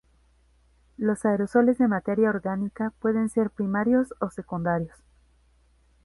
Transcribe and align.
Los 0.97 1.25
aerosoles 1.25 1.77
de 1.77 1.87
materia 1.87 2.29
orgánica 2.31 2.91
pueden 2.97 3.29
ser 3.29 3.51
primarios 3.51 4.15
o 4.19 4.31
secundarios. 4.31 4.97